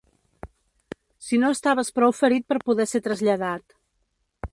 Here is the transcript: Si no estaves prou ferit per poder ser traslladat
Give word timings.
Si 1.25 1.39
no 1.43 1.51
estaves 1.55 1.93
prou 1.99 2.15
ferit 2.21 2.47
per 2.53 2.57
poder 2.71 2.87
ser 2.93 3.03
traslladat 3.09 3.77